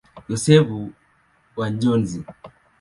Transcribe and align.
Yosefu 0.29 0.91
wa 1.57 1.69
Njozi. 1.69 2.21